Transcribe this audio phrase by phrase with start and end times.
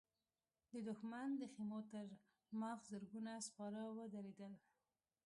[0.71, 2.05] د دښمن د خيمو تر
[2.61, 4.53] مخ زرګونه سپاره ودرېدل.